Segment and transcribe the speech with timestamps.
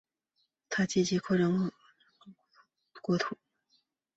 [0.67, 1.71] 他积极扩张真腊
[3.03, 3.37] 国土。